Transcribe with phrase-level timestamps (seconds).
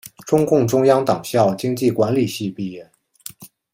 [0.25, 2.89] 中共中央党校经济管理系毕业。